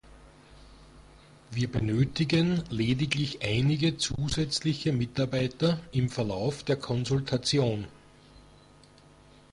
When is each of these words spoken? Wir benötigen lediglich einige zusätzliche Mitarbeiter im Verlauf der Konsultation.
Wir 1.51 1.71
benötigen 1.71 2.63
lediglich 2.71 3.43
einige 3.43 3.97
zusätzliche 3.97 4.93
Mitarbeiter 4.93 5.79
im 5.91 6.09
Verlauf 6.09 6.63
der 6.63 6.77
Konsultation. 6.77 7.85